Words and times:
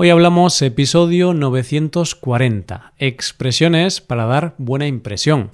Hoy 0.00 0.10
hablamos 0.10 0.62
episodio 0.62 1.34
940, 1.34 2.92
expresiones 2.98 4.00
para 4.00 4.26
dar 4.26 4.54
buena 4.56 4.86
impresión. 4.86 5.50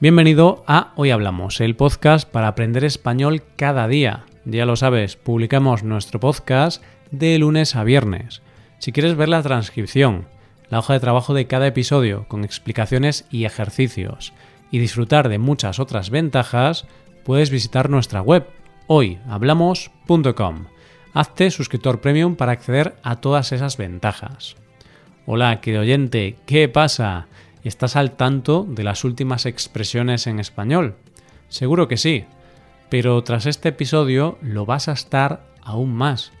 Bienvenido 0.00 0.64
a 0.66 0.94
Hoy 0.96 1.10
Hablamos, 1.10 1.60
el 1.60 1.76
podcast 1.76 2.26
para 2.26 2.48
aprender 2.48 2.86
español 2.86 3.42
cada 3.56 3.86
día. 3.86 4.24
Ya 4.46 4.64
lo 4.64 4.76
sabes, 4.76 5.16
publicamos 5.16 5.82
nuestro 5.82 6.18
podcast 6.18 6.82
de 7.10 7.38
lunes 7.38 7.76
a 7.76 7.84
viernes. 7.84 8.40
Si 8.78 8.92
quieres 8.92 9.16
ver 9.16 9.28
la 9.28 9.42
transcripción, 9.42 10.28
la 10.70 10.78
hoja 10.78 10.94
de 10.94 11.00
trabajo 11.00 11.34
de 11.34 11.46
cada 11.46 11.66
episodio 11.66 12.26
con 12.26 12.44
explicaciones 12.44 13.26
y 13.30 13.44
ejercicios, 13.44 14.32
y 14.70 14.78
disfrutar 14.78 15.28
de 15.28 15.38
muchas 15.38 15.78
otras 15.78 16.10
ventajas, 16.10 16.86
puedes 17.24 17.50
visitar 17.50 17.90
nuestra 17.90 18.22
web 18.22 18.46
hoyhablamos.com. 18.86 20.66
Hazte 21.12 21.50
suscriptor 21.50 22.00
premium 22.00 22.36
para 22.36 22.52
acceder 22.52 22.96
a 23.02 23.16
todas 23.16 23.52
esas 23.52 23.76
ventajas. 23.76 24.56
Hola, 25.26 25.60
querido 25.60 25.82
oyente, 25.82 26.36
¿qué 26.46 26.68
pasa? 26.68 27.26
¿Estás 27.62 27.96
al 27.96 28.12
tanto 28.12 28.66
de 28.68 28.84
las 28.84 29.04
últimas 29.04 29.46
expresiones 29.46 30.26
en 30.26 30.40
español? 30.40 30.96
Seguro 31.48 31.88
que 31.88 31.96
sí, 31.96 32.24
pero 32.88 33.22
tras 33.22 33.46
este 33.46 33.70
episodio 33.70 34.38
lo 34.40 34.66
vas 34.66 34.88
a 34.88 34.92
estar 34.92 35.44
aún 35.62 35.94
más. 35.94 36.32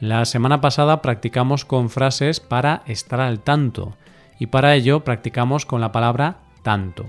La 0.00 0.24
semana 0.24 0.60
pasada 0.60 1.02
practicamos 1.02 1.64
con 1.64 1.90
frases 1.90 2.40
para 2.40 2.82
estar 2.86 3.20
al 3.20 3.40
tanto 3.40 3.96
y 4.38 4.46
para 4.46 4.74
ello 4.74 5.04
practicamos 5.04 5.66
con 5.66 5.80
la 5.80 5.92
palabra 5.92 6.38
tanto. 6.62 7.06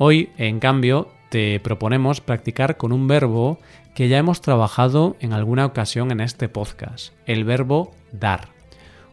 Hoy, 0.00 0.30
en 0.38 0.60
cambio, 0.60 1.08
te 1.28 1.58
proponemos 1.58 2.20
practicar 2.20 2.76
con 2.76 2.92
un 2.92 3.08
verbo 3.08 3.58
que 3.96 4.08
ya 4.08 4.18
hemos 4.18 4.40
trabajado 4.40 5.16
en 5.18 5.32
alguna 5.32 5.66
ocasión 5.66 6.12
en 6.12 6.20
este 6.20 6.48
podcast, 6.48 7.14
el 7.26 7.42
verbo 7.42 7.90
dar. 8.12 8.50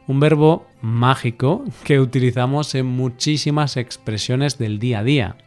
Un 0.05 0.19
verbo 0.19 0.67
mágico 0.81 1.65
que 1.83 1.99
utilizamos 1.99 2.75
en 2.75 2.85
muchísimas 2.85 3.77
expresiones 3.77 4.59
del 4.59 4.77
día 4.77 4.99
a 4.99 5.03
día. 5.03 5.37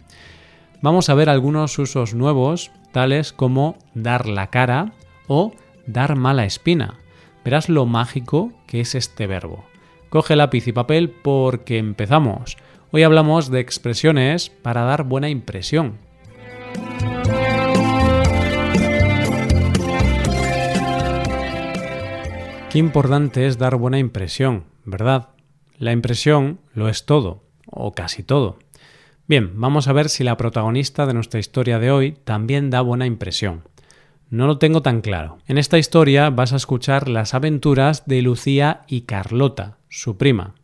Vamos 0.83 1.09
a 1.09 1.15
ver 1.15 1.31
algunos 1.31 1.79
usos 1.79 2.15
nuevos, 2.15 2.73
tales 2.91 3.33
como 3.33 3.79
dar 3.95 4.27
la 4.27 4.49
cara 4.49 4.93
o 5.29 5.53
dar 5.87 6.17
mala 6.17 6.47
espina. 6.47 6.99
Verás 7.45 7.69
lo 7.69 7.87
mágico 7.87 8.53
que 8.67 8.81
es 8.81 8.97
este 8.97 9.29
verbo. 9.29 9.65
Coge 10.09 10.35
lápiz 10.35 10.67
y 10.67 10.73
papel 10.73 11.11
porque 11.11 11.79
empezamos. 11.79 12.57
Hoy 12.91 13.03
hablamos 13.03 13.51
de 13.51 13.61
expresiones 13.61 14.49
para 14.49 14.83
dar 14.83 15.05
buena 15.05 15.29
impresión. 15.29 15.99
Qué 22.71 22.79
importante 22.79 23.47
es 23.47 23.59
dar 23.59 23.77
buena 23.77 23.99
impresión, 23.99 24.65
¿verdad? 24.87 25.29
La 25.77 25.93
impresión 25.93 26.61
lo 26.73 26.89
es 26.89 27.05
todo, 27.05 27.43
o 27.67 27.93
casi 27.93 28.23
todo. 28.23 28.59
Bien, 29.27 29.61
vamos 29.61 29.87
a 29.87 29.93
ver 29.93 30.09
si 30.09 30.25
la 30.25 30.39
protagonista 30.39 31.05
de 31.05 31.13
nuestra 31.13 31.41
historia 31.41 31.79
de 31.79 31.91
hoy 31.91 32.13
también 32.25 32.71
da 32.71 32.81
buena 32.81 33.05
impresión. 33.05 33.65
No 34.31 34.47
lo 34.47 34.57
tengo 34.57 34.81
tan 34.81 35.03
claro. 35.03 35.39
En 35.47 35.59
esta 35.59 35.77
historia 35.77 36.31
vas 36.31 36.55
a 36.55 36.57
escuchar 36.57 37.09
las 37.09 37.35
aventuras 37.35 38.07
de 38.07 38.23
Lucía 38.23 38.81
y 38.87 39.03
Carlota, 39.03 39.77
su 39.91 40.17
prima. 40.17 40.55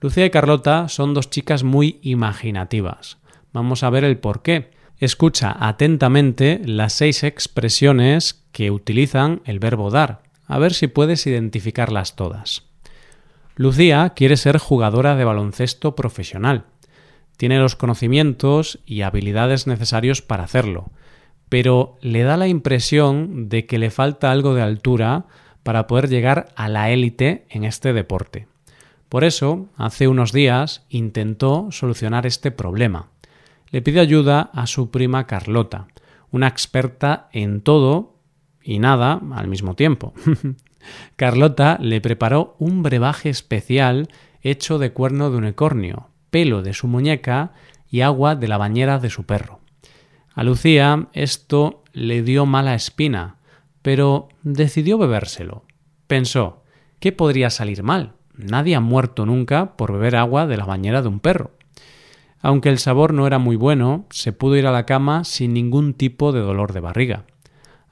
Lucía 0.00 0.24
y 0.24 0.30
Carlota 0.30 0.88
son 0.88 1.12
dos 1.12 1.28
chicas 1.28 1.62
muy 1.62 1.98
imaginativas. 2.02 3.18
Vamos 3.52 3.82
a 3.82 3.90
ver 3.90 4.04
el 4.04 4.16
por 4.16 4.40
qué. 4.40 4.70
Escucha 4.98 5.54
atentamente 5.60 6.60
las 6.64 6.94
seis 6.94 7.22
expresiones 7.22 8.42
que 8.52 8.70
utilizan 8.70 9.42
el 9.44 9.58
verbo 9.58 9.90
dar, 9.90 10.22
a 10.46 10.58
ver 10.58 10.72
si 10.72 10.86
puedes 10.86 11.26
identificarlas 11.26 12.16
todas. 12.16 12.64
Lucía 13.56 14.12
quiere 14.16 14.38
ser 14.38 14.56
jugadora 14.56 15.16
de 15.16 15.24
baloncesto 15.24 15.94
profesional. 15.94 16.64
Tiene 17.36 17.58
los 17.58 17.76
conocimientos 17.76 18.78
y 18.86 19.02
habilidades 19.02 19.66
necesarios 19.66 20.22
para 20.22 20.44
hacerlo, 20.44 20.92
pero 21.50 21.98
le 22.00 22.22
da 22.22 22.38
la 22.38 22.48
impresión 22.48 23.50
de 23.50 23.66
que 23.66 23.78
le 23.78 23.90
falta 23.90 24.30
algo 24.30 24.54
de 24.54 24.62
altura 24.62 25.26
para 25.62 25.86
poder 25.86 26.08
llegar 26.08 26.48
a 26.56 26.68
la 26.68 26.90
élite 26.90 27.44
en 27.50 27.64
este 27.64 27.92
deporte. 27.92 28.46
Por 29.10 29.24
eso, 29.24 29.66
hace 29.76 30.06
unos 30.06 30.30
días 30.32 30.86
intentó 30.88 31.72
solucionar 31.72 32.26
este 32.26 32.52
problema. 32.52 33.08
Le 33.70 33.82
pidió 33.82 34.02
ayuda 34.02 34.50
a 34.54 34.68
su 34.68 34.92
prima 34.92 35.26
Carlota, 35.26 35.88
una 36.30 36.46
experta 36.46 37.28
en 37.32 37.60
todo 37.60 38.14
y 38.62 38.78
nada 38.78 39.20
al 39.32 39.48
mismo 39.48 39.74
tiempo. 39.74 40.14
Carlota 41.16 41.76
le 41.80 42.00
preparó 42.00 42.54
un 42.60 42.84
brebaje 42.84 43.30
especial 43.30 44.08
hecho 44.42 44.78
de 44.78 44.92
cuerno 44.92 45.32
de 45.32 45.38
unicornio, 45.38 46.10
pelo 46.30 46.62
de 46.62 46.72
su 46.72 46.86
muñeca 46.86 47.50
y 47.90 48.02
agua 48.02 48.36
de 48.36 48.46
la 48.46 48.58
bañera 48.58 49.00
de 49.00 49.10
su 49.10 49.24
perro. 49.24 49.58
A 50.34 50.44
Lucía 50.44 51.08
esto 51.14 51.82
le 51.92 52.22
dio 52.22 52.46
mala 52.46 52.76
espina, 52.76 53.38
pero 53.82 54.28
decidió 54.44 54.98
bebérselo. 54.98 55.64
Pensó, 56.06 56.62
¿qué 57.00 57.10
podría 57.10 57.50
salir 57.50 57.82
mal? 57.82 58.19
Nadie 58.44 58.76
ha 58.76 58.80
muerto 58.80 59.26
nunca 59.26 59.76
por 59.76 59.92
beber 59.92 60.16
agua 60.16 60.46
de 60.46 60.56
la 60.56 60.64
bañera 60.64 61.02
de 61.02 61.08
un 61.08 61.20
perro. 61.20 61.52
Aunque 62.40 62.70
el 62.70 62.78
sabor 62.78 63.12
no 63.12 63.26
era 63.26 63.38
muy 63.38 63.56
bueno, 63.56 64.06
se 64.10 64.32
pudo 64.32 64.56
ir 64.56 64.66
a 64.66 64.72
la 64.72 64.86
cama 64.86 65.24
sin 65.24 65.52
ningún 65.52 65.94
tipo 65.94 66.32
de 66.32 66.40
dolor 66.40 66.72
de 66.72 66.80
barriga. 66.80 67.24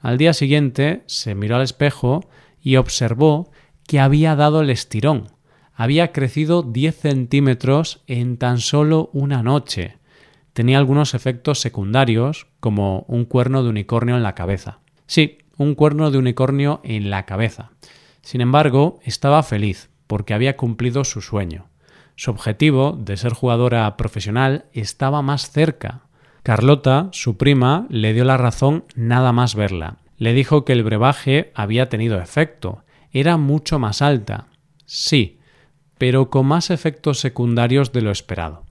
Al 0.01 0.17
día 0.17 0.33
siguiente 0.33 1.03
se 1.05 1.35
miró 1.35 1.57
al 1.57 1.61
espejo 1.61 2.21
y 2.61 2.77
observó 2.77 3.51
que 3.85 3.99
había 3.99 4.35
dado 4.35 4.61
el 4.61 4.69
estirón. 4.69 5.29
Había 5.73 6.11
crecido 6.11 6.63
10 6.63 6.95
centímetros 6.95 8.03
en 8.07 8.37
tan 8.37 8.59
solo 8.59 9.09
una 9.13 9.43
noche. 9.43 9.97
Tenía 10.53 10.77
algunos 10.77 11.13
efectos 11.13 11.59
secundarios, 11.61 12.47
como 12.59 13.05
un 13.07 13.25
cuerno 13.25 13.63
de 13.63 13.69
unicornio 13.69 14.15
en 14.15 14.23
la 14.23 14.35
cabeza. 14.35 14.79
Sí, 15.05 15.37
un 15.57 15.75
cuerno 15.75 16.11
de 16.11 16.17
unicornio 16.17 16.81
en 16.83 17.09
la 17.09 17.25
cabeza. 17.25 17.71
Sin 18.21 18.41
embargo, 18.41 18.99
estaba 19.03 19.41
feliz, 19.43 19.89
porque 20.09 20.33
había 20.33 20.57
cumplido 20.57 21.03
su 21.03 21.21
sueño. 21.21 21.67
Su 22.15 22.31
objetivo 22.31 22.97
de 22.99 23.15
ser 23.15 23.31
jugadora 23.31 23.95
profesional 23.95 24.65
estaba 24.73 25.21
más 25.21 25.51
cerca. 25.51 26.01
Carlota, 26.41 27.09
su 27.11 27.37
prima, 27.37 27.85
le 27.89 28.13
dio 28.13 28.25
la 28.25 28.35
razón 28.35 28.85
nada 28.95 29.33
más 29.33 29.53
verla. 29.53 29.97
Le 30.17 30.33
dijo 30.33 30.65
que 30.65 30.73
el 30.73 30.83
brebaje 30.83 31.51
había 31.53 31.89
tenido 31.89 32.19
efecto. 32.19 32.83
Era 33.11 33.37
mucho 33.37 33.77
más 33.77 34.01
alta. 34.01 34.47
Sí, 34.87 35.41
pero 35.99 36.31
con 36.31 36.47
más 36.47 36.71
efectos 36.71 37.19
secundarios 37.19 37.93
de 37.93 38.01
lo 38.01 38.09
esperado. 38.09 38.65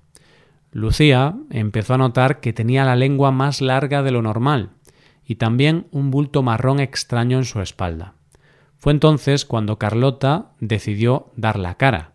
Lucía 0.72 1.36
empezó 1.50 1.94
a 1.94 1.98
notar 1.98 2.40
que 2.40 2.52
tenía 2.52 2.84
la 2.84 2.96
lengua 2.96 3.30
más 3.30 3.60
larga 3.60 4.02
de 4.02 4.10
lo 4.10 4.22
normal 4.22 4.70
y 5.24 5.36
también 5.36 5.86
un 5.92 6.10
bulto 6.10 6.42
marrón 6.42 6.80
extraño 6.80 7.38
en 7.38 7.44
su 7.44 7.60
espalda. 7.60 8.17
Fue 8.78 8.92
entonces 8.92 9.44
cuando 9.44 9.76
Carlota 9.76 10.52
decidió 10.60 11.30
dar 11.36 11.58
la 11.58 11.74
cara. 11.74 12.12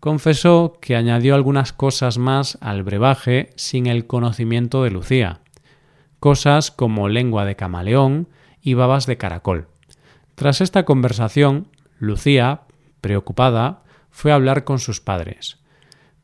Confesó 0.00 0.78
que 0.80 0.94
añadió 0.94 1.34
algunas 1.34 1.72
cosas 1.72 2.18
más 2.18 2.56
al 2.60 2.84
brebaje 2.84 3.50
sin 3.56 3.88
el 3.88 4.06
conocimiento 4.06 4.84
de 4.84 4.92
Lucía, 4.92 5.40
cosas 6.20 6.70
como 6.70 7.08
lengua 7.08 7.44
de 7.44 7.56
camaleón 7.56 8.28
y 8.62 8.74
babas 8.74 9.06
de 9.06 9.16
caracol. 9.16 9.66
Tras 10.36 10.60
esta 10.60 10.84
conversación, 10.84 11.66
Lucía, 11.98 12.62
preocupada, 13.00 13.82
fue 14.10 14.30
a 14.30 14.36
hablar 14.36 14.62
con 14.62 14.78
sus 14.78 15.00
padres. 15.00 15.58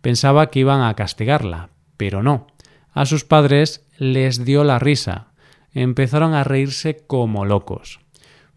Pensaba 0.00 0.50
que 0.50 0.60
iban 0.60 0.82
a 0.82 0.94
castigarla, 0.94 1.70
pero 1.96 2.22
no. 2.22 2.46
A 2.92 3.06
sus 3.06 3.24
padres 3.24 3.88
les 3.98 4.44
dio 4.44 4.62
la 4.62 4.78
risa. 4.78 5.32
Empezaron 5.72 6.34
a 6.34 6.44
reírse 6.44 7.04
como 7.08 7.44
locos. 7.44 8.03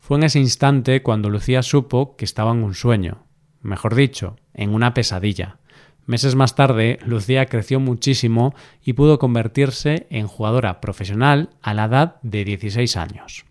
Fue 0.07 0.15
en 0.15 0.23
ese 0.23 0.39
instante 0.39 1.03
cuando 1.03 1.29
Lucía 1.29 1.61
supo 1.61 2.15
que 2.15 2.23
estaba 2.23 2.51
en 2.51 2.63
un 2.63 2.75
sueño, 2.75 3.25
mejor 3.61 3.93
dicho, 3.93 4.37
en 4.53 4.73
una 4.73 4.93
pesadilla. 4.93 5.57
Meses 6.05 6.33
más 6.33 6.55
tarde, 6.55 6.97
Lucía 7.05 7.47
creció 7.47 7.81
muchísimo 7.81 8.55
y 8.81 8.93
pudo 8.93 9.19
convertirse 9.19 10.07
en 10.09 10.27
jugadora 10.27 10.79
profesional 10.79 11.49
a 11.61 11.73
la 11.73 11.83
edad 11.83 12.15
de 12.21 12.45
16 12.45 12.95
años. 12.95 13.43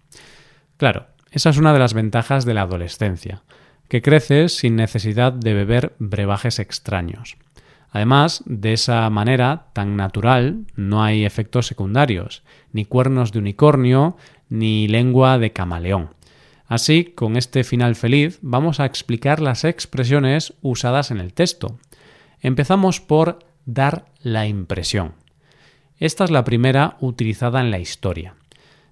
Claro, 0.79 1.09
esa 1.31 1.51
es 1.51 1.59
una 1.59 1.75
de 1.75 1.79
las 1.79 1.93
ventajas 1.93 2.47
de 2.47 2.55
la 2.55 2.63
adolescencia, 2.63 3.43
que 3.89 4.01
creces 4.01 4.57
sin 4.57 4.77
necesidad 4.77 5.35
de 5.35 5.53
beber 5.53 5.95
brebajes 5.99 6.59
extraños. 6.59 7.37
Además, 7.91 8.43
de 8.47 8.73
esa 8.73 9.11
manera 9.11 9.67
tan 9.75 9.99
natural 9.99 10.65
no 10.75 11.05
hay 11.05 11.27
efectos 11.27 11.67
secundarios, 11.67 12.45
ni 12.73 12.87
cuernos 12.87 13.31
de 13.33 13.41
unicornio, 13.41 14.17
ni 14.49 14.89
lengua 14.89 15.37
de 15.37 15.53
camaleón. 15.53 16.16
Así, 16.67 17.05
con 17.05 17.37
este 17.37 17.63
final 17.63 17.95
feliz, 17.95 18.39
vamos 18.43 18.81
a 18.81 18.87
explicar 18.87 19.41
las 19.41 19.65
expresiones 19.65 20.55
usadas 20.63 21.11
en 21.11 21.19
el 21.19 21.33
texto. 21.33 21.79
Empezamos 22.41 23.01
por 23.01 23.39
dar 23.67 24.07
la 24.21 24.47
impresión. 24.47 25.15
Esta 25.99 26.25
es 26.25 26.31
la 26.31 26.45
primera 26.45 26.97
utilizada 27.01 27.61
en 27.61 27.71
la 27.71 27.79
historia. 27.79 28.35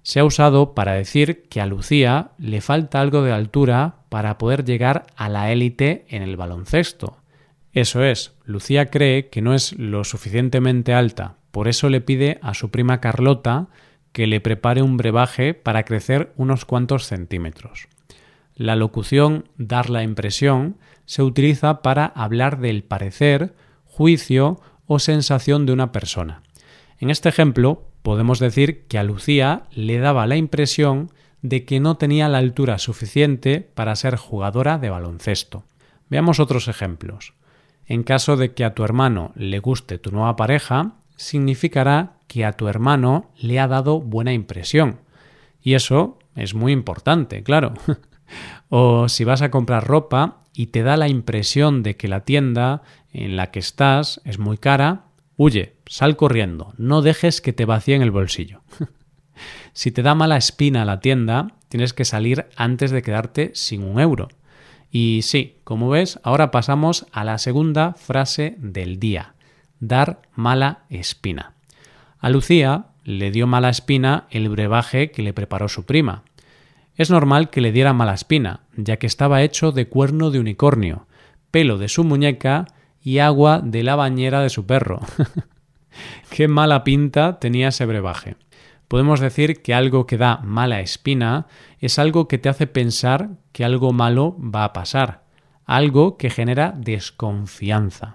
Se 0.03 0.19
ha 0.19 0.25
usado 0.25 0.73
para 0.73 0.93
decir 0.93 1.43
que 1.49 1.61
a 1.61 1.65
Lucía 1.65 2.31
le 2.37 2.61
falta 2.61 3.01
algo 3.01 3.23
de 3.23 3.31
altura 3.31 3.95
para 4.09 4.37
poder 4.37 4.63
llegar 4.63 5.07
a 5.15 5.29
la 5.29 5.51
élite 5.51 6.05
en 6.09 6.21
el 6.21 6.37
baloncesto. 6.37 7.17
Eso 7.73 8.03
es, 8.03 8.33
Lucía 8.45 8.85
cree 8.85 9.27
que 9.27 9.41
no 9.41 9.53
es 9.53 9.73
lo 9.73 10.03
suficientemente 10.03 10.93
alta, 10.93 11.35
por 11.51 11.67
eso 11.67 11.89
le 11.89 12.01
pide 12.01 12.39
a 12.41 12.53
su 12.53 12.69
prima 12.69 13.01
Carlota 13.01 13.67
que 14.15 14.27
le 14.27 14.39
prepare 14.39 14.81
un 14.81 14.95
brebaje 14.95 15.53
para 15.53 15.83
crecer 15.83 16.31
unos 16.37 16.63
cuantos 16.63 17.05
centímetros. 17.05 17.89
La 18.55 18.77
locución 18.77 19.49
dar 19.57 19.89
la 19.89 20.03
impresión 20.03 20.77
se 21.03 21.21
utiliza 21.21 21.81
para 21.81 22.05
hablar 22.05 22.61
del 22.61 22.85
parecer, 22.85 23.55
juicio 23.83 24.61
o 24.87 24.99
sensación 24.99 25.65
de 25.65 25.73
una 25.73 25.91
persona. 25.91 26.43
En 26.97 27.09
este 27.09 27.27
ejemplo, 27.27 27.89
podemos 28.03 28.39
decir 28.39 28.85
que 28.87 28.97
a 28.97 29.03
Lucía 29.03 29.63
le 29.71 29.99
daba 29.99 30.27
la 30.27 30.37
impresión 30.37 31.11
de 31.41 31.65
que 31.65 31.81
no 31.81 31.97
tenía 31.97 32.29
la 32.29 32.37
altura 32.37 32.77
suficiente 32.77 33.59
para 33.59 33.97
ser 33.97 34.15
jugadora 34.15 34.77
de 34.77 34.91
baloncesto. 34.91 35.65
Veamos 36.09 36.39
otros 36.39 36.69
ejemplos. 36.69 37.33
En 37.85 38.03
caso 38.03 38.37
de 38.37 38.53
que 38.53 38.63
a 38.63 38.75
tu 38.75 38.85
hermano 38.85 39.33
le 39.35 39.59
guste 39.59 39.97
tu 39.97 40.11
nueva 40.11 40.37
pareja, 40.37 40.93
significará 41.15 42.17
que 42.27 42.45
a 42.45 42.53
tu 42.53 42.67
hermano 42.67 43.31
le 43.37 43.59
ha 43.59 43.67
dado 43.67 43.99
buena 43.99 44.33
impresión. 44.33 44.99
Y 45.61 45.73
eso 45.73 46.19
es 46.35 46.53
muy 46.53 46.71
importante, 46.71 47.43
claro. 47.43 47.73
o 48.69 49.09
si 49.09 49.23
vas 49.23 49.41
a 49.41 49.51
comprar 49.51 49.85
ropa 49.87 50.41
y 50.53 50.67
te 50.67 50.83
da 50.83 50.97
la 50.97 51.07
impresión 51.07 51.83
de 51.83 51.95
que 51.97 52.07
la 52.07 52.21
tienda 52.21 52.81
en 53.13 53.35
la 53.35 53.51
que 53.51 53.59
estás 53.59 54.21
es 54.25 54.39
muy 54.39 54.57
cara, 54.57 55.05
huye, 55.37 55.75
sal 55.85 56.15
corriendo, 56.15 56.73
no 56.77 57.01
dejes 57.01 57.41
que 57.41 57.53
te 57.53 57.65
vacíen 57.65 58.01
el 58.01 58.11
bolsillo. 58.11 58.61
si 59.73 59.91
te 59.91 60.01
da 60.01 60.15
mala 60.15 60.37
espina 60.37 60.85
la 60.85 60.99
tienda, 60.99 61.55
tienes 61.67 61.93
que 61.93 62.05
salir 62.05 62.47
antes 62.55 62.91
de 62.91 63.01
quedarte 63.01 63.51
sin 63.53 63.83
un 63.83 63.99
euro. 63.99 64.29
Y 64.91 65.21
sí, 65.23 65.57
como 65.63 65.89
ves, 65.89 66.19
ahora 66.23 66.51
pasamos 66.51 67.05
a 67.11 67.23
la 67.23 67.37
segunda 67.37 67.93
frase 67.93 68.55
del 68.59 68.99
día, 68.99 69.34
dar 69.79 70.21
mala 70.35 70.83
espina. 70.89 71.53
A 72.19 72.29
Lucía 72.29 72.87
le 73.03 73.31
dio 73.31 73.47
mala 73.47 73.69
espina 73.69 74.25
el 74.31 74.49
brebaje 74.49 75.11
que 75.11 75.21
le 75.21 75.33
preparó 75.33 75.69
su 75.69 75.85
prima. 75.85 76.23
Es 76.95 77.11
normal 77.11 77.49
que 77.49 77.61
le 77.61 77.71
diera 77.71 77.93
mala 77.93 78.13
espina, 78.13 78.61
ya 78.75 78.97
que 78.97 79.07
estaba 79.07 79.43
hecho 79.43 79.71
de 79.71 79.87
cuerno 79.87 80.31
de 80.31 80.39
unicornio, 80.39 81.07
pelo 81.51 81.77
de 81.77 81.89
su 81.89 82.03
muñeca 82.03 82.65
y 83.01 83.19
agua 83.19 83.61
de 83.63 83.83
la 83.83 83.95
bañera 83.95 84.41
de 84.41 84.49
su 84.49 84.65
perro. 84.65 85.01
Qué 86.29 86.47
mala 86.47 86.83
pinta 86.83 87.39
tenía 87.39 87.69
ese 87.69 87.85
brebaje. 87.85 88.35
Podemos 88.87 89.19
decir 89.19 89.61
que 89.61 89.73
algo 89.73 90.05
que 90.05 90.17
da 90.17 90.37
mala 90.43 90.79
espina 90.79 91.47
es 91.79 91.99
algo 91.99 92.27
que 92.27 92.37
te 92.37 92.49
hace 92.49 92.67
pensar 92.67 93.29
que 93.51 93.65
algo 93.65 93.93
malo 93.93 94.37
va 94.39 94.63
a 94.63 94.73
pasar, 94.73 95.23
algo 95.65 96.17
que 96.17 96.29
genera 96.29 96.73
desconfianza. 96.75 98.13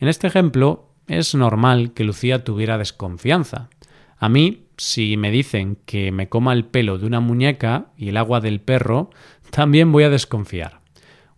En 0.00 0.08
este 0.08 0.26
ejemplo, 0.26 0.94
es 1.06 1.34
normal 1.34 1.92
que 1.92 2.04
Lucía 2.04 2.42
tuviera 2.42 2.78
desconfianza. 2.78 3.68
A 4.16 4.30
mí, 4.30 4.64
si 4.78 5.18
me 5.18 5.30
dicen 5.30 5.76
que 5.84 6.10
me 6.10 6.30
coma 6.30 6.54
el 6.54 6.64
pelo 6.64 6.98
de 6.98 7.04
una 7.04 7.20
muñeca 7.20 7.88
y 7.98 8.08
el 8.08 8.16
agua 8.16 8.40
del 8.40 8.62
perro, 8.62 9.10
también 9.50 9.92
voy 9.92 10.04
a 10.04 10.10
desconfiar. 10.10 10.80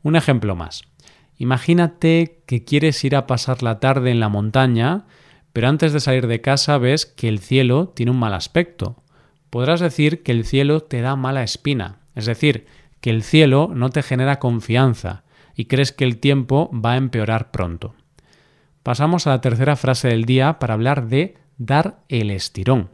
Un 0.03 0.14
ejemplo 0.14 0.55
más. 0.55 0.82
Imagínate 1.38 2.43
que 2.47 2.64
quieres 2.64 3.03
ir 3.03 3.17
a 3.17 3.26
pasar 3.26 3.64
la 3.64 3.81
tarde 3.81 4.12
en 4.12 4.20
la 4.20 4.29
montaña, 4.29 5.06
pero 5.53 5.69
antes 5.69 5.93
de 5.93 5.99
salir 5.99 6.29
de 6.29 6.41
casa 6.41 6.79
ves 6.79 7.05
que 7.05 7.29
el 7.29 7.41
cielo 7.41 7.88
tiene 7.88 8.12
un 8.12 8.19
mal 8.19 8.32
aspecto. 8.32 9.03
Podrás 9.50 9.81
decir 9.81 10.23
que 10.23 10.31
el 10.31 10.44
cielo 10.44 10.81
te 10.81 11.00
da 11.00 11.17
mala 11.17 11.43
espina, 11.43 11.99
es 12.15 12.26
decir, 12.26 12.67
que 13.00 13.11
el 13.11 13.25
cielo 13.25 13.73
no 13.75 13.91
te 13.91 14.05
genera 14.05 14.38
confianza 14.38 15.25
y 15.56 15.65
crees 15.65 15.91
que 15.91 16.05
el 16.05 16.19
tiempo 16.19 16.70
va 16.73 16.93
a 16.93 16.97
empeorar 16.97 17.50
pronto. 17.50 17.94
Pasamos 18.82 19.26
a 19.26 19.31
la 19.31 19.40
tercera 19.40 19.76
frase 19.76 20.08
del 20.08 20.25
día 20.25 20.58
para 20.58 20.75
hablar 20.75 21.06
de 21.08 21.37
dar 21.56 22.00
el 22.08 22.31
estirón. 22.31 22.90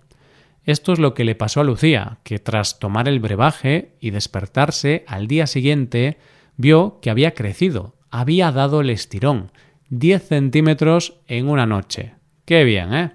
Esto 0.64 0.92
es 0.92 0.98
lo 0.98 1.14
que 1.14 1.24
le 1.24 1.34
pasó 1.34 1.60
a 1.60 1.64
Lucía, 1.64 2.18
que 2.24 2.38
tras 2.38 2.78
tomar 2.78 3.08
el 3.08 3.20
brebaje 3.20 3.96
y 4.00 4.10
despertarse 4.10 5.04
al 5.06 5.26
día 5.26 5.46
siguiente, 5.46 6.18
vio 6.58 6.98
que 7.00 7.08
había 7.08 7.32
crecido, 7.32 7.94
había 8.10 8.52
dado 8.52 8.82
el 8.82 8.90
estirón, 8.90 9.50
10 9.88 10.28
centímetros 10.28 11.20
en 11.26 11.48
una 11.48 11.64
noche. 11.64 12.14
Qué 12.44 12.64
bien, 12.64 12.92
¿eh? 12.92 13.12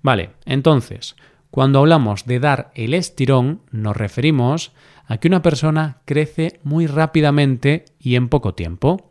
Vale, 0.00 0.30
entonces, 0.46 1.14
cuando 1.50 1.80
hablamos 1.80 2.24
de 2.24 2.40
dar 2.40 2.70
el 2.74 2.94
estirón, 2.94 3.62
nos 3.70 3.96
referimos 3.96 4.72
a 5.06 5.18
que 5.18 5.28
una 5.28 5.42
persona 5.42 5.98
crece 6.06 6.60
muy 6.62 6.86
rápidamente 6.86 7.84
y 7.98 8.14
en 8.14 8.28
poco 8.28 8.54
tiempo. 8.54 9.07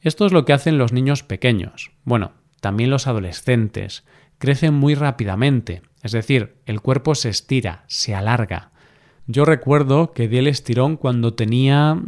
Esto 0.00 0.26
es 0.26 0.32
lo 0.32 0.44
que 0.44 0.52
hacen 0.52 0.78
los 0.78 0.92
niños 0.92 1.22
pequeños. 1.22 1.90
Bueno, 2.04 2.32
también 2.60 2.90
los 2.90 3.06
adolescentes. 3.06 4.04
Crecen 4.38 4.74
muy 4.74 4.94
rápidamente, 4.94 5.82
es 6.02 6.12
decir, 6.12 6.56
el 6.66 6.80
cuerpo 6.80 7.14
se 7.14 7.28
estira, 7.28 7.84
se 7.88 8.14
alarga. 8.14 8.70
Yo 9.26 9.44
recuerdo 9.44 10.12
que 10.12 10.28
di 10.28 10.38
el 10.38 10.46
estirón 10.46 10.96
cuando 10.96 11.34
tenía 11.34 12.00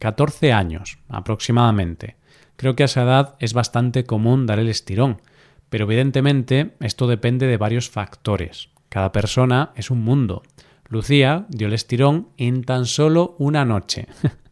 14 0.00 0.52
años 0.52 0.98
aproximadamente. 1.08 2.16
Creo 2.56 2.74
que 2.74 2.82
a 2.82 2.86
esa 2.86 3.04
edad 3.04 3.36
es 3.38 3.54
bastante 3.54 4.04
común 4.04 4.44
dar 4.44 4.58
el 4.58 4.68
estirón, 4.68 5.22
pero 5.70 5.84
evidentemente 5.84 6.74
esto 6.80 7.06
depende 7.06 7.46
de 7.46 7.56
varios 7.56 7.88
factores. 7.88 8.70
Cada 8.88 9.12
persona 9.12 9.70
es 9.76 9.90
un 9.90 10.02
mundo. 10.02 10.42
Lucía 10.88 11.46
dio 11.48 11.68
el 11.68 11.74
estirón 11.74 12.30
en 12.36 12.64
tan 12.64 12.86
solo 12.86 13.36
una 13.38 13.64
noche. 13.64 14.08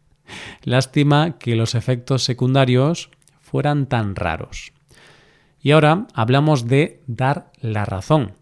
Lástima 0.63 1.37
que 1.37 1.55
los 1.55 1.75
efectos 1.75 2.23
secundarios 2.23 3.09
fueran 3.39 3.87
tan 3.87 4.15
raros. 4.15 4.73
Y 5.61 5.71
ahora 5.71 6.07
hablamos 6.13 6.67
de 6.67 7.01
dar 7.07 7.51
la 7.59 7.85
razón. 7.85 8.33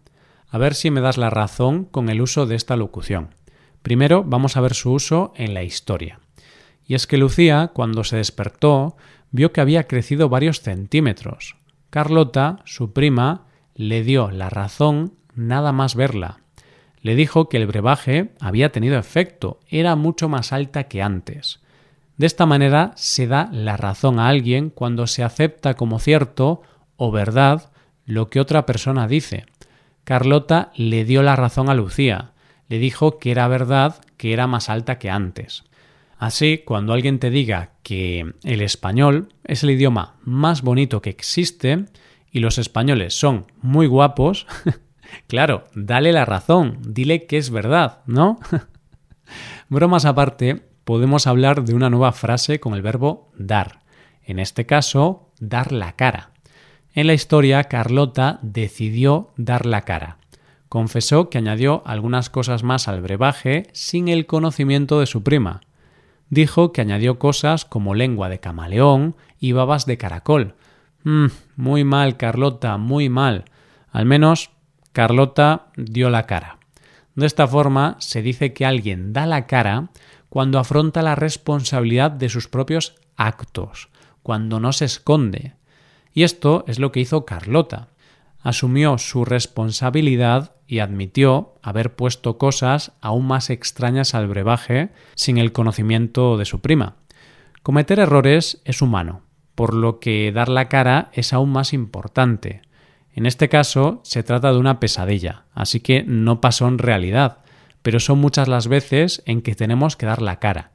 A 0.48 0.58
ver 0.58 0.74
si 0.74 0.90
me 0.90 1.00
das 1.00 1.18
la 1.18 1.30
razón 1.30 1.84
con 1.84 2.08
el 2.08 2.20
uso 2.20 2.46
de 2.46 2.56
esta 2.56 2.76
locución. 2.76 3.34
Primero 3.82 4.24
vamos 4.24 4.56
a 4.56 4.60
ver 4.60 4.74
su 4.74 4.92
uso 4.92 5.32
en 5.36 5.54
la 5.54 5.62
historia. 5.62 6.20
Y 6.86 6.94
es 6.94 7.06
que 7.06 7.18
Lucía, 7.18 7.72
cuando 7.74 8.04
se 8.04 8.16
despertó, 8.16 8.96
vio 9.30 9.52
que 9.52 9.60
había 9.60 9.86
crecido 9.86 10.28
varios 10.28 10.60
centímetros. 10.60 11.56
Carlota, 11.90 12.60
su 12.64 12.92
prima, 12.92 13.46
le 13.74 14.02
dio 14.02 14.30
la 14.30 14.50
razón 14.50 15.14
nada 15.34 15.72
más 15.72 15.94
verla. 15.94 16.40
Le 17.00 17.14
dijo 17.14 17.48
que 17.48 17.58
el 17.58 17.66
brebaje 17.66 18.32
había 18.40 18.72
tenido 18.72 18.98
efecto, 18.98 19.60
era 19.68 19.94
mucho 19.94 20.28
más 20.28 20.52
alta 20.52 20.84
que 20.84 21.02
antes. 21.02 21.60
De 22.16 22.26
esta 22.26 22.46
manera 22.46 22.92
se 22.96 23.26
da 23.26 23.48
la 23.52 23.76
razón 23.76 24.18
a 24.18 24.28
alguien 24.28 24.70
cuando 24.70 25.06
se 25.06 25.22
acepta 25.22 25.74
como 25.74 25.98
cierto 25.98 26.62
o 26.96 27.10
verdad 27.10 27.70
lo 28.04 28.30
que 28.30 28.40
otra 28.40 28.66
persona 28.66 29.06
dice. 29.06 29.46
Carlota 30.04 30.70
le 30.76 31.04
dio 31.04 31.22
la 31.22 31.36
razón 31.36 31.68
a 31.68 31.74
Lucía 31.74 32.32
le 32.68 32.78
dijo 32.78 33.18
que 33.18 33.30
era 33.30 33.48
verdad 33.48 33.96
que 34.16 34.32
era 34.32 34.46
más 34.46 34.68
alta 34.68 34.98
que 34.98 35.10
antes. 35.10 35.64
Así, 36.18 36.62
cuando 36.64 36.92
alguien 36.92 37.18
te 37.18 37.30
diga 37.30 37.72
que 37.82 38.34
el 38.42 38.62
español 38.62 39.28
es 39.44 39.62
el 39.62 39.70
idioma 39.70 40.14
más 40.22 40.62
bonito 40.62 41.02
que 41.02 41.10
existe 41.10 41.84
y 42.32 42.40
los 42.40 42.58
españoles 42.58 43.18
son 43.18 43.46
muy 43.60 43.86
guapos, 43.86 44.46
claro, 45.26 45.64
dale 45.74 46.12
la 46.12 46.24
razón, 46.24 46.78
dile 46.82 47.26
que 47.26 47.36
es 47.36 47.50
verdad, 47.50 48.00
¿no? 48.06 48.38
Bromas 49.68 50.04
aparte, 50.04 50.62
podemos 50.86 51.26
hablar 51.26 51.66
de 51.66 51.74
una 51.74 51.90
nueva 51.90 52.12
frase 52.12 52.60
con 52.60 52.72
el 52.72 52.80
verbo 52.80 53.28
dar. 53.36 53.82
En 54.22 54.38
este 54.38 54.64
caso, 54.64 55.28
dar 55.38 55.70
la 55.70 55.92
cara. 55.92 56.30
En 56.94 57.06
la 57.06 57.12
historia, 57.12 57.64
Carlota 57.64 58.38
decidió 58.40 59.34
dar 59.36 59.66
la 59.66 59.82
cara 59.82 60.16
confesó 60.68 61.30
que 61.30 61.38
añadió 61.38 61.82
algunas 61.86 62.30
cosas 62.30 62.62
más 62.62 62.88
al 62.88 63.00
brebaje 63.00 63.68
sin 63.72 64.08
el 64.08 64.26
conocimiento 64.26 65.00
de 65.00 65.06
su 65.06 65.22
prima. 65.22 65.60
Dijo 66.28 66.72
que 66.72 66.80
añadió 66.80 67.18
cosas 67.18 67.64
como 67.64 67.94
lengua 67.94 68.28
de 68.28 68.40
camaleón 68.40 69.16
y 69.38 69.52
babas 69.52 69.86
de 69.86 69.96
caracol. 69.96 70.54
Mm, 71.04 71.26
muy 71.56 71.84
mal, 71.84 72.16
Carlota, 72.16 72.76
muy 72.78 73.08
mal. 73.08 73.44
Al 73.90 74.06
menos 74.06 74.50
Carlota 74.92 75.68
dio 75.76 76.10
la 76.10 76.24
cara. 76.24 76.58
De 77.14 77.26
esta 77.26 77.46
forma 77.46 77.96
se 77.98 78.22
dice 78.22 78.52
que 78.52 78.66
alguien 78.66 79.12
da 79.12 79.24
la 79.24 79.46
cara 79.46 79.90
cuando 80.36 80.58
afronta 80.58 81.00
la 81.00 81.14
responsabilidad 81.14 82.10
de 82.10 82.28
sus 82.28 82.46
propios 82.46 82.96
actos, 83.16 83.88
cuando 84.22 84.60
no 84.60 84.74
se 84.74 84.84
esconde. 84.84 85.54
Y 86.12 86.24
esto 86.24 86.62
es 86.68 86.78
lo 86.78 86.92
que 86.92 87.00
hizo 87.00 87.24
Carlota 87.24 87.88
asumió 88.42 88.98
su 88.98 89.24
responsabilidad 89.24 90.52
y 90.66 90.80
admitió 90.80 91.54
haber 91.62 91.96
puesto 91.96 92.36
cosas 92.36 92.92
aún 93.00 93.26
más 93.26 93.48
extrañas 93.48 94.14
al 94.14 94.28
brebaje 94.28 94.90
sin 95.14 95.38
el 95.38 95.52
conocimiento 95.52 96.36
de 96.36 96.44
su 96.44 96.60
prima. 96.60 96.96
Cometer 97.62 97.98
errores 97.98 98.60
es 98.66 98.82
humano, 98.82 99.22
por 99.54 99.72
lo 99.72 100.00
que 100.00 100.32
dar 100.32 100.50
la 100.50 100.68
cara 100.68 101.08
es 101.14 101.32
aún 101.32 101.48
más 101.48 101.72
importante. 101.72 102.60
En 103.14 103.24
este 103.24 103.48
caso 103.48 104.00
se 104.04 104.22
trata 104.22 104.52
de 104.52 104.58
una 104.58 104.80
pesadilla, 104.80 105.44
así 105.54 105.80
que 105.80 106.04
no 106.06 106.42
pasó 106.42 106.68
en 106.68 106.76
realidad, 106.76 107.38
pero 107.86 108.00
son 108.00 108.18
muchas 108.18 108.48
las 108.48 108.66
veces 108.66 109.22
en 109.26 109.42
que 109.42 109.54
tenemos 109.54 109.94
que 109.94 110.06
dar 110.06 110.20
la 110.20 110.40
cara. 110.40 110.72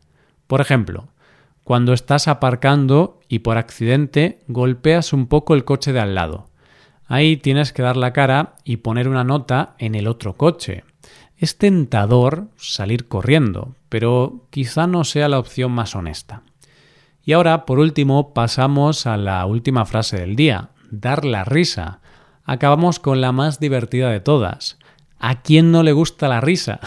Por 0.48 0.62
ejemplo, 0.62 1.10
cuando 1.66 1.92
estás 1.92 2.30
aparcando 2.30 3.20
y 3.28 3.40
por 3.40 3.58
accidente 3.58 4.40
golpeas 4.48 5.12
un 5.12 5.28
poco 5.28 5.54
el 5.54 5.66
coche 5.66 5.92
de 5.92 6.00
al 6.00 6.16
lado. 6.16 6.48
Ahí 7.08 7.36
tienes 7.36 7.74
que 7.74 7.82
dar 7.82 7.98
la 7.98 8.14
cara 8.14 8.56
y 8.64 8.78
poner 8.78 9.10
una 9.10 9.26
nota 9.26 9.76
en 9.78 9.96
el 9.96 10.08
otro 10.08 10.38
coche. 10.38 10.86
Es 11.36 11.58
tentador 11.58 12.48
salir 12.56 13.10
corriendo, 13.10 13.76
pero 13.90 14.48
quizá 14.50 14.88
no 14.88 15.04
sea 15.04 15.28
la 15.28 15.40
opción 15.40 15.74
más 15.74 15.98
honesta. 15.98 16.44
Y 17.26 17.34
ahora, 17.34 17.66
por 17.66 17.80
último, 17.80 18.34
pasamos 18.34 19.06
a 19.06 19.18
la 19.18 19.46
última 19.46 19.84
frase 19.84 20.18
del 20.18 20.38
día, 20.38 20.70
dar 20.92 21.26
la 21.26 21.44
risa. 21.44 22.00
Acabamos 22.46 23.02
con 23.02 23.20
la 23.20 23.34
más 23.34 23.60
divertida 23.60 24.10
de 24.12 24.22
todas. 24.22 24.78
¿A 25.24 25.44
quién 25.44 25.72
no 25.72 25.84
le 25.84 25.92
gusta 25.92 26.28
la 26.28 26.42
risa? 26.42 26.80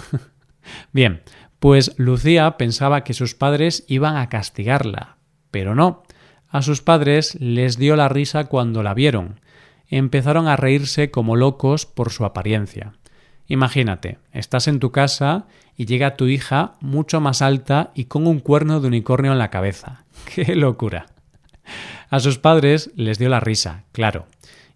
Bien, 0.92 1.22
pues 1.60 1.94
Lucía 1.98 2.56
pensaba 2.56 3.04
que 3.04 3.14
sus 3.14 3.36
padres 3.36 3.84
iban 3.86 4.16
a 4.16 4.28
castigarla, 4.28 5.18
pero 5.52 5.76
no. 5.76 6.02
A 6.48 6.60
sus 6.60 6.82
padres 6.82 7.36
les 7.40 7.78
dio 7.78 7.94
la 7.94 8.08
risa 8.08 8.46
cuando 8.46 8.82
la 8.82 8.92
vieron. 8.92 9.40
Empezaron 9.86 10.48
a 10.48 10.56
reírse 10.56 11.12
como 11.12 11.36
locos 11.36 11.86
por 11.86 12.10
su 12.10 12.24
apariencia. 12.24 12.94
Imagínate, 13.46 14.18
estás 14.32 14.66
en 14.66 14.80
tu 14.80 14.90
casa 14.90 15.46
y 15.76 15.86
llega 15.86 16.16
tu 16.16 16.26
hija 16.26 16.72
mucho 16.80 17.20
más 17.20 17.40
alta 17.40 17.92
y 17.94 18.06
con 18.06 18.26
un 18.26 18.40
cuerno 18.40 18.80
de 18.80 18.88
unicornio 18.88 19.30
en 19.30 19.38
la 19.38 19.50
cabeza. 19.50 20.06
¡Qué 20.34 20.56
locura! 20.56 21.06
A 22.10 22.18
sus 22.18 22.38
padres 22.38 22.90
les 22.96 23.20
dio 23.20 23.28
la 23.28 23.38
risa, 23.38 23.84
claro. 23.92 24.26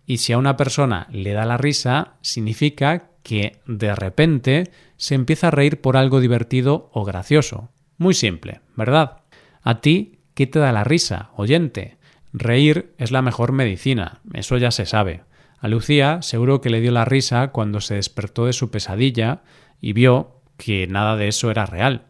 Y 0.06 0.18
si 0.18 0.32
a 0.32 0.38
una 0.38 0.56
persona 0.56 1.08
le 1.10 1.32
da 1.32 1.44
la 1.44 1.56
risa, 1.56 2.14
significa 2.22 3.08
que 3.28 3.60
de 3.66 3.94
repente 3.94 4.70
se 4.96 5.14
empieza 5.14 5.48
a 5.48 5.50
reír 5.50 5.82
por 5.82 5.98
algo 5.98 6.18
divertido 6.18 6.88
o 6.94 7.04
gracioso. 7.04 7.68
Muy 7.98 8.14
simple, 8.14 8.62
¿verdad? 8.74 9.18
A 9.62 9.82
ti, 9.82 10.20
¿qué 10.32 10.46
te 10.46 10.58
da 10.58 10.72
la 10.72 10.82
risa, 10.82 11.28
oyente? 11.36 11.98
Reír 12.32 12.94
es 12.96 13.10
la 13.10 13.20
mejor 13.20 13.52
medicina, 13.52 14.22
eso 14.32 14.56
ya 14.56 14.70
se 14.70 14.86
sabe. 14.86 15.24
A 15.58 15.68
Lucía 15.68 16.22
seguro 16.22 16.62
que 16.62 16.70
le 16.70 16.80
dio 16.80 16.90
la 16.90 17.04
risa 17.04 17.48
cuando 17.48 17.82
se 17.82 17.96
despertó 17.96 18.46
de 18.46 18.54
su 18.54 18.70
pesadilla 18.70 19.42
y 19.78 19.92
vio 19.92 20.40
que 20.56 20.86
nada 20.86 21.14
de 21.16 21.28
eso 21.28 21.50
era 21.50 21.66
real. 21.66 22.06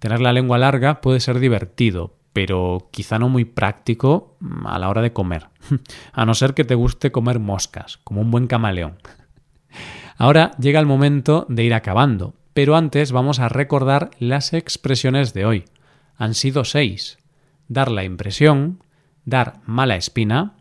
Tener 0.00 0.20
la 0.20 0.34
lengua 0.34 0.58
larga 0.58 1.00
puede 1.00 1.20
ser 1.20 1.40
divertido, 1.40 2.18
pero 2.34 2.90
quizá 2.90 3.18
no 3.18 3.30
muy 3.30 3.46
práctico 3.46 4.36
a 4.66 4.78
la 4.78 4.90
hora 4.90 5.00
de 5.00 5.14
comer, 5.14 5.46
a 6.12 6.26
no 6.26 6.34
ser 6.34 6.52
que 6.52 6.64
te 6.64 6.74
guste 6.74 7.10
comer 7.10 7.38
moscas, 7.38 7.96
como 8.04 8.20
un 8.20 8.30
buen 8.30 8.48
camaleón. 8.48 8.98
Ahora 10.18 10.50
llega 10.58 10.80
el 10.80 10.86
momento 10.86 11.46
de 11.48 11.62
ir 11.62 11.72
acabando, 11.72 12.34
pero 12.52 12.74
antes 12.74 13.12
vamos 13.12 13.38
a 13.38 13.48
recordar 13.48 14.10
las 14.18 14.52
expresiones 14.52 15.32
de 15.32 15.46
hoy. 15.46 15.64
Han 16.16 16.34
sido 16.34 16.64
seis. 16.64 17.18
Dar 17.68 17.88
la 17.88 18.02
impresión, 18.02 18.82
dar 19.24 19.60
mala 19.64 19.94
espina, 19.94 20.56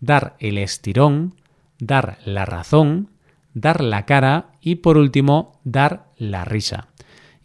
dar 0.00 0.34
el 0.38 0.56
estirón, 0.56 1.34
dar 1.78 2.16
la 2.24 2.46
razón, 2.46 3.10
dar 3.52 3.82
la 3.82 4.06
cara 4.06 4.52
y 4.62 4.76
por 4.76 4.96
último 4.96 5.60
dar 5.62 6.06
la 6.16 6.46
risa. 6.46 6.88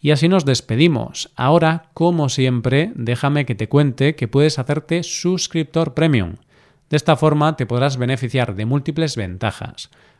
Y 0.00 0.12
así 0.12 0.26
nos 0.26 0.46
despedimos. 0.46 1.30
Ahora, 1.36 1.90
como 1.92 2.30
siempre, 2.30 2.92
déjame 2.94 3.44
que 3.44 3.54
te 3.54 3.68
cuente 3.68 4.14
que 4.14 4.26
puedes 4.26 4.58
hacerte 4.58 5.02
suscriptor 5.02 5.92
premium. 5.92 6.36
De 6.88 6.96
esta 6.96 7.16
forma 7.16 7.56
te 7.56 7.66
podrás 7.66 7.98
beneficiar 7.98 8.54
de 8.54 8.64
múltiples 8.64 9.16
ventajas 9.16 9.90